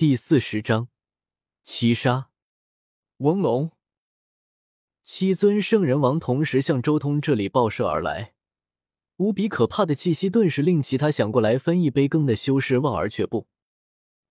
[0.00, 0.88] 第四十章
[1.62, 2.30] 七杀。
[3.18, 3.72] 翁龙，
[5.04, 8.32] 七尊圣人王同时向周通这里爆射而来，
[9.18, 13.46] 无比可怕的气息顿时令其他想过来分一杯羹的修士望而却步。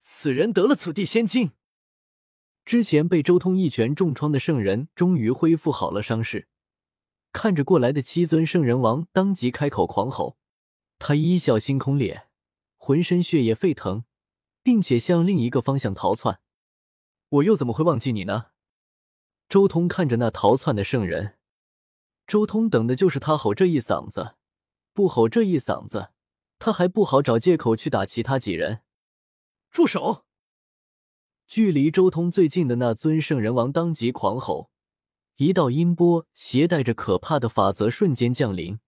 [0.00, 1.52] 此人得了此地仙境。
[2.64, 6.48] 之前被周通一拳重创的圣人终于恢复好了伤势，
[7.30, 10.36] 看着过来的七尊圣人王，当即开口狂吼。
[10.98, 12.26] 他一笑星空裂，
[12.76, 14.02] 浑身血液沸腾，
[14.62, 16.40] 并且向另一个方向逃窜。
[17.28, 18.46] 我又怎么会忘记你呢？
[19.48, 21.38] 周通看着那逃窜的圣人，
[22.26, 24.34] 周通等的就是他吼这一嗓子，
[24.92, 26.10] 不吼这一嗓子，
[26.58, 28.82] 他还不好找借口去打其他几人。
[29.70, 30.24] 住手！
[31.46, 34.70] 距离周通最近的那尊圣人王当即狂吼，
[35.36, 38.78] 一道音波携带着可怕的法则瞬间降临，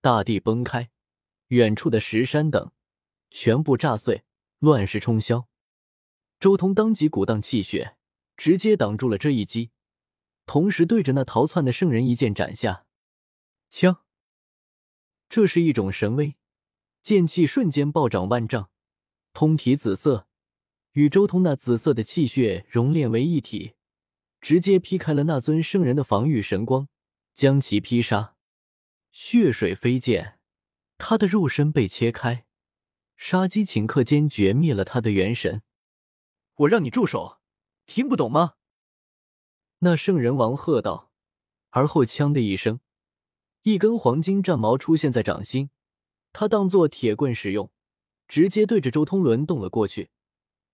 [0.00, 0.90] 大地崩开，
[1.48, 2.70] 远处的石山等
[3.30, 4.24] 全部炸碎，
[4.58, 5.46] 乱石冲霄。
[6.40, 7.96] 周通当即鼓荡气血，
[8.36, 9.70] 直接挡住了这一击，
[10.46, 12.86] 同时对着那逃窜的圣人一剑斩下。
[13.70, 14.04] 枪，
[15.28, 16.36] 这是一种神威，
[17.02, 18.70] 剑气瞬间暴涨万丈，
[19.32, 20.26] 通体紫色。
[20.92, 23.74] 与周通那紫色的气血熔炼为一体，
[24.40, 26.88] 直接劈开了那尊圣人的防御神光，
[27.34, 28.34] 将其劈杀。
[29.12, 30.40] 血水飞溅，
[30.96, 32.46] 他的肉身被切开，
[33.18, 35.60] 杀机顷刻间绝灭了他的元神。
[36.54, 37.40] 我让你住手，
[37.84, 38.54] 听不懂吗？
[39.80, 41.10] 那圣人王喝道，
[41.70, 42.80] 而后枪的一声，
[43.62, 45.70] 一根黄金战矛出现在掌心，
[46.32, 47.72] 他当做铁棍使用，
[48.28, 50.10] 直接对着周通轮动了过去。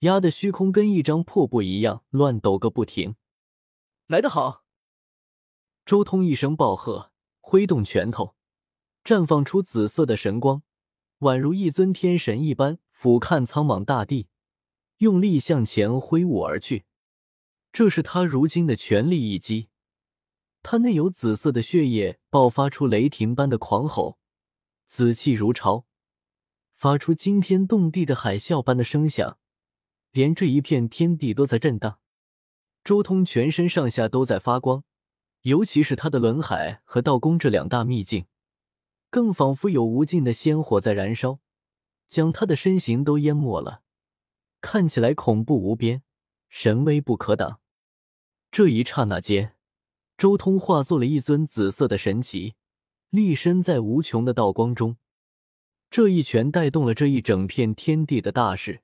[0.00, 3.16] 压的虚空跟一张破布一样乱抖个不停。
[4.06, 4.64] 来得好！
[5.86, 8.36] 周通一声暴喝，挥动拳头，
[9.02, 10.62] 绽放出紫色的神光，
[11.20, 14.28] 宛如一尊天神一般俯瞰苍茫大地，
[14.98, 16.84] 用力向前挥舞而去。
[17.72, 19.68] 这是他如今的全力一击。
[20.62, 24.18] 他内有紫色的血液爆发出雷霆般的狂吼，
[24.86, 25.86] 紫气如潮，
[26.74, 29.38] 发出惊天动地的海啸般的声响。
[30.10, 31.98] 连这一片天地都在震荡，
[32.84, 34.84] 周通全身上下都在发光，
[35.42, 38.26] 尤其是他的轮海和道宫这两大秘境，
[39.14, 41.38] 更仿佛有无尽的仙火在燃烧，
[42.08, 43.82] 将他的身形都淹没了，
[44.60, 46.02] 看起来恐怖无边，
[46.48, 47.60] 神威不可挡。
[48.50, 49.54] 这一刹那间，
[50.18, 52.54] 周通化作了一尊紫色的神奇，
[53.10, 54.96] 立身在无穷的道光中。
[55.88, 58.82] 这一拳带动了这一整片天地的大势。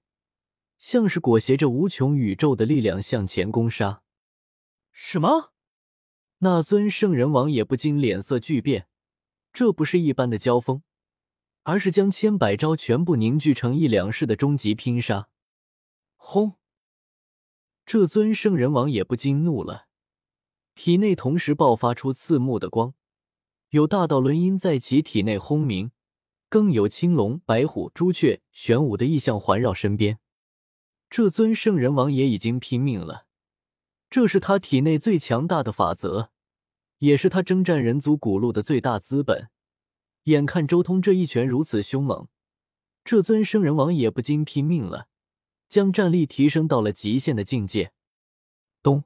[0.78, 4.04] 像是裹挟着无穷宇宙的力量向前攻杀。
[4.92, 5.52] 什么？
[6.38, 8.86] 那尊圣人王也不禁脸色巨变。
[9.52, 10.82] 这不是一般的交锋，
[11.62, 15.28] 而是将千百招全部凝聚成一两式的终极拼杀。
[16.16, 16.54] 轰！
[17.84, 19.86] 这尊圣人王也不禁怒了，
[20.74, 22.94] 体内同时爆发出刺目的光，
[23.70, 25.90] 有大道轮音在其体内轰鸣，
[26.48, 30.20] 更有青龙、白虎、朱雀、玄武的异象环绕身边。
[31.08, 33.26] 这尊圣人王也已经拼命了，
[34.08, 36.30] 这是他体内最强大的法则，
[37.00, 39.50] 也是他征战人族古路的最大资本。
[40.24, 42.28] 眼看周通这一拳如此凶猛，
[43.04, 45.08] 这尊生人王也不禁拼命了，
[45.68, 47.92] 将战力提升到了极限的境界。
[48.82, 49.04] 咚！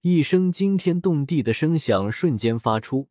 [0.00, 3.08] 一声惊天动地的声响瞬间发出，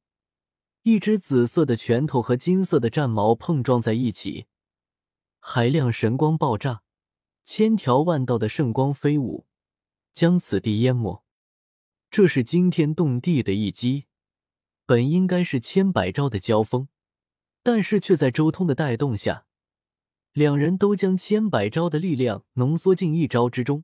[0.83, 4.47] 一只紫色的拳头和金色的战矛碰撞在一起，
[5.39, 6.81] 海量神光爆炸。
[7.43, 9.47] 千条万道的圣光飞舞，
[10.13, 11.25] 将此地淹没。
[12.11, 14.05] 这是惊天动地的一击，
[14.85, 16.87] 本应该是千百招的交锋，
[17.61, 19.45] 但是却在周通的带动下，
[20.33, 23.83] 两人都将千百招的力量浓缩进一招之中。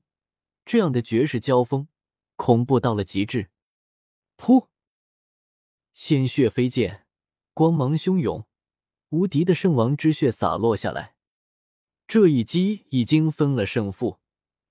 [0.66, 1.88] 这样的绝世交锋，
[2.36, 3.52] 恐怖到了极致。
[4.38, 4.68] 噗！
[5.94, 7.06] 鲜血飞溅，
[7.54, 8.48] 光芒汹涌，
[9.10, 11.16] 无敌的圣王之血洒落下来。
[12.08, 14.20] 这一击已经分了胜负，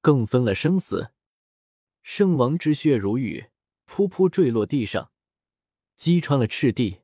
[0.00, 1.12] 更分了生死。
[2.06, 3.46] 圣王之血如雨，
[3.88, 5.10] 噗噗坠落地上，
[5.96, 7.00] 击穿了赤地，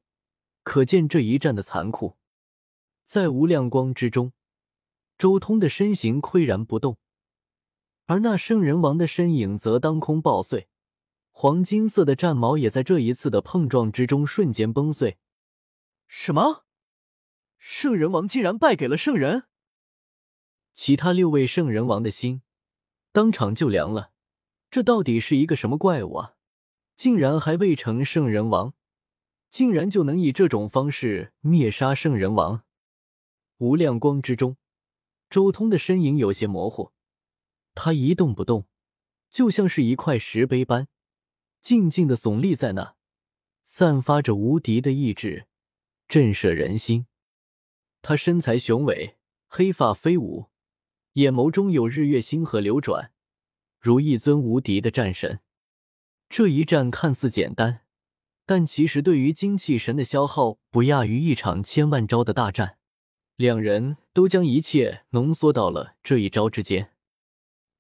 [0.62, 2.19] 可见这一战的残酷。
[3.06, 4.35] 在无量光之中，
[5.17, 6.99] 周通的身形岿然不动，
[8.05, 10.69] 而那圣人王的身影则当空爆碎，
[11.31, 15.17] 黄金色的战矛也在这一次的碰撞之中瞬间崩碎。
[16.08, 16.67] 什么？
[17.56, 19.44] 圣人王竟然败给了圣人？
[20.75, 22.43] 其他六位圣人王的心
[23.12, 24.12] 当场就凉了，
[24.70, 26.37] 这到底是一个什么怪物啊？
[26.96, 28.75] 竟然还未成圣人王，
[29.50, 32.62] 竟然就能以这种方式灭杀圣人王！
[33.58, 34.56] 无量光之中，
[35.28, 36.93] 周通的身影有些模糊，
[37.75, 38.67] 他一动不动，
[39.31, 40.87] 就像是一块石碑般，
[41.61, 42.94] 静静的耸立在那，
[43.64, 45.46] 散发着无敌的意志，
[46.06, 47.06] 震慑人心。
[48.02, 49.16] 他身材雄伟，
[49.49, 50.46] 黑发飞舞，
[51.14, 53.12] 眼眸中有日月星河流转，
[53.81, 55.41] 如一尊无敌的战神。
[56.29, 57.81] 这一战看似简单，
[58.47, 62.77] 但其实对于精气神的消耗不亚于一场千万招的大战。
[63.37, 66.93] 两人都将一切浓缩到了这一招之间。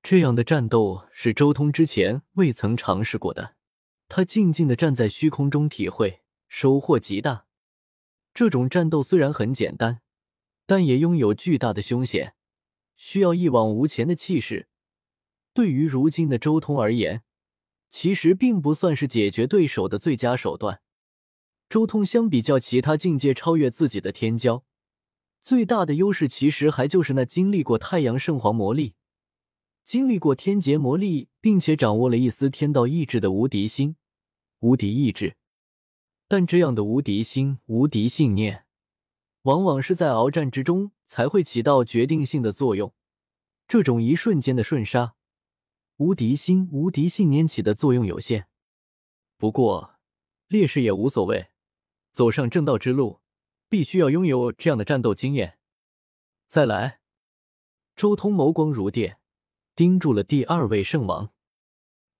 [0.02, 3.56] 这样的战斗是周通之前未曾尝试过的。
[4.08, 7.44] 他静静的站在虚空中体会，收获极大。
[8.32, 10.00] 这种战斗虽然很简单，
[10.64, 12.34] 但也拥有巨大的凶险，
[12.96, 14.69] 需要一往无前的气势。
[15.60, 17.22] 对于如今的周通而言，
[17.90, 20.80] 其实并不算是解决对手的最佳手段。
[21.68, 24.62] 周通相比较其他境界超越自己的天骄，
[25.42, 28.94] 最大的优势其实还就是那经历过太阳圣皇魔力。
[29.84, 33.96] 经历过天劫魔力，并且掌握了一丝天道意志的无敌心、
[34.60, 35.36] 无敌意志，
[36.26, 38.64] 但这样的无敌心、无敌信念，
[39.42, 42.94] 往往是在鏖战之中才会起到决定性的作用。
[43.68, 45.16] 这种一瞬间的瞬杀，
[46.00, 48.48] 无敌心、无敌信念起的作用有限。
[49.36, 49.96] 不过，
[50.48, 51.50] 烈士也无所谓，
[52.10, 53.20] 走上正道之路，
[53.68, 55.58] 必须要拥有这样的战斗经验。
[56.46, 57.00] 再来，
[57.94, 59.18] 周通眸光如电。
[59.76, 61.34] 盯住了第二位圣王，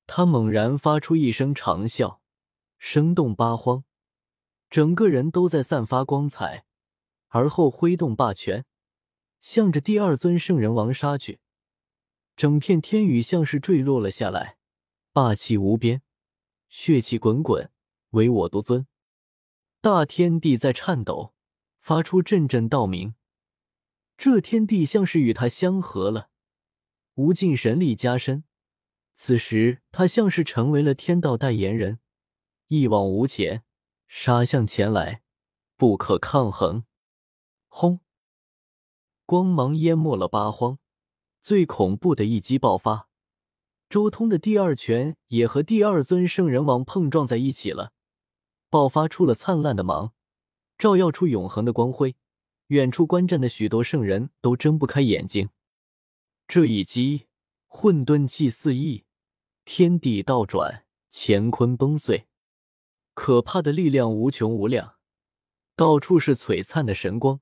[0.07, 2.19] 他猛然发出一声长啸，
[2.79, 3.85] 声动八荒，
[4.69, 6.67] 整个人都在散发光彩，
[7.29, 8.67] 而后挥动霸权，
[9.41, 11.41] 向着第二尊圣人王杀去。
[12.41, 14.57] 整片天宇像是坠落了下来，
[15.13, 16.01] 霸气无边，
[16.71, 17.71] 血气滚滚，
[18.13, 18.87] 唯我独尊。
[19.83, 21.35] 大天地在颤抖，
[21.81, 23.15] 发出阵阵道鸣。
[24.17, 26.31] 这天地像是与他相合了。
[27.13, 28.45] 无尽神力加身，
[29.13, 31.99] 此时他像是成为了天道代言人，
[32.69, 33.65] 一往无前，
[34.09, 35.21] 杀向前来，
[35.77, 36.87] 不可抗衡。
[37.69, 38.01] 轰！
[39.27, 40.79] 光芒淹没了八荒，
[41.43, 43.09] 最恐怖的一击爆发。
[43.89, 47.93] 周通的第二拳也和第二尊圣人王碰撞在一起了，
[48.69, 50.13] 爆发出了灿烂的芒，
[50.79, 52.17] 照耀出永恒的光辉。
[52.69, 55.49] 远处观战的许多圣人都睁不开眼睛。
[56.47, 57.27] 这一击，
[57.67, 59.05] 混沌气四溢，
[59.65, 62.29] 天地倒转，乾坤崩碎，
[63.13, 64.95] 可怕的力量无穷无量，
[65.75, 67.41] 到处是璀璨的神光，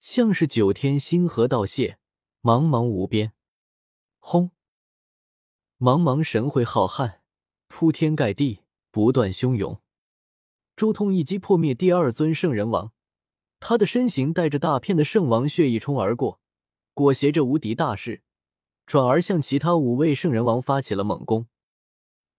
[0.00, 1.96] 像是九天星河倒泻，
[2.46, 3.32] 茫茫无边。
[4.20, 4.52] 轰！
[5.80, 7.18] 茫茫神会浩瀚，
[7.66, 8.60] 铺天盖地，
[8.92, 9.82] 不断汹涌。
[10.76, 12.92] 周通一击破灭第二尊圣人王，
[13.58, 16.40] 他的身形带着大片的圣王血一冲而过，
[16.94, 18.22] 裹挟着无敌大势。
[18.86, 21.48] 转而向其他五位圣人王发起了猛攻，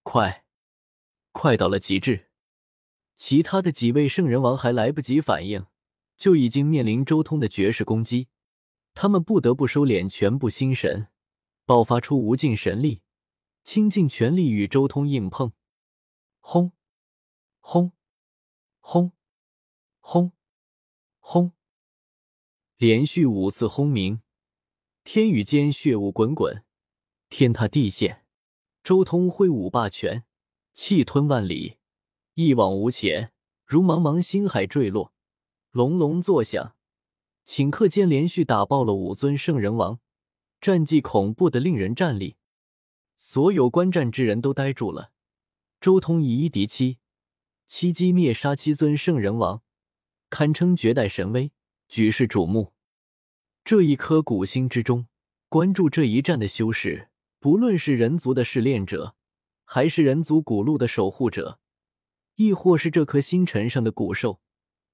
[0.03, 0.45] 快，
[1.33, 2.29] 快到了极致。
[3.17, 5.65] 其他的几位圣人王还来不及反应，
[6.15, 8.29] 就已经面临周通的绝世攻击。
[8.99, 11.09] 他们不得不收敛全部心神，
[11.65, 13.03] 爆发出无尽神力，
[13.63, 15.53] 倾尽全力与周通硬碰。
[16.39, 16.71] 轰，
[17.59, 17.91] 轰，
[18.79, 19.11] 轰，
[19.99, 20.31] 轰，
[21.19, 21.51] 轰，
[22.77, 24.23] 连续五次轰鸣。
[25.03, 26.65] 天宇间血雾滚滚，
[27.29, 28.25] 天塌地陷。
[28.83, 30.25] 周通挥舞霸权，
[30.73, 31.77] 气吞万里，
[32.33, 33.31] 一往无前，
[33.63, 35.13] 如茫茫星海坠落，
[35.69, 36.75] 隆隆作响。
[37.47, 40.01] 顷刻间连续打爆了五尊圣人王，
[40.59, 42.35] 战绩恐怖的令人战栗。
[43.17, 45.13] 所有观战之人都呆住了。
[45.79, 46.97] 周通以一敌七，
[47.65, 49.63] 七击灭杀七尊圣人王，
[50.29, 51.53] 堪称绝代神威，
[51.87, 52.73] 举世瞩目。
[53.63, 55.07] 这一颗古星之中，
[55.47, 57.07] 关注这一战的修士，
[57.39, 59.15] 不论是人族的试炼者，
[59.63, 61.59] 还是人族古路的守护者，
[62.35, 64.41] 亦或是这颗星辰上的古兽，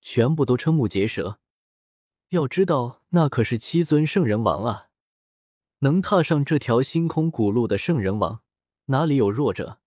[0.01, 1.39] 全部都瞠目结舌。
[2.33, 4.89] 要知道，那可是七尊圣人王啊！
[5.81, 8.41] 能踏上这条星空古路的圣人王，
[8.85, 9.79] 哪里有弱者？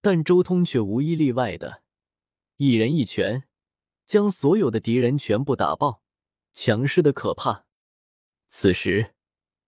[0.00, 1.82] 但周通却无一例外的，
[2.56, 3.44] 一人一拳，
[4.06, 6.02] 将所有的敌人全部打爆，
[6.54, 7.66] 强势的可怕。
[8.48, 9.14] 此时，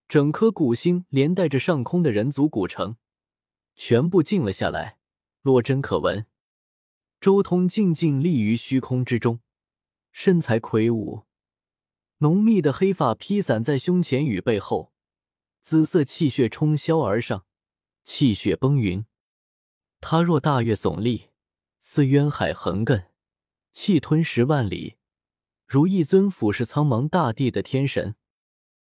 [0.07, 2.97] 整颗古星连带着上空的人族古城，
[3.75, 4.97] 全部静了下来，
[5.43, 6.25] 落针可闻。
[7.21, 9.41] 周通静静立于虚空之中，
[10.11, 11.25] 身材魁梧，
[12.23, 14.93] 浓密的黑发披散在胸前与背后，
[15.59, 17.43] 紫色气血冲霄而上，
[18.05, 19.05] 气血崩云。
[19.99, 21.31] 他若大岳耸立，
[21.81, 23.07] 似渊海横亘，
[23.73, 24.95] 气吞十万里，
[25.67, 28.15] 如一尊俯视苍茫大地的天神。